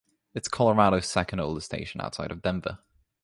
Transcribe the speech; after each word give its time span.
It 0.33 0.41
is 0.41 0.47
Colorado's 0.47 1.05
second-oldest 1.05 1.67
station 1.67 2.01
outside 2.01 2.31
of 2.31 2.41
Denver. 2.41 2.79